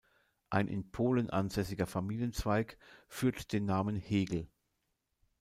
[0.49, 4.49] Ein in Polen ansässiger Familienzweig führt den Namen "Hegel".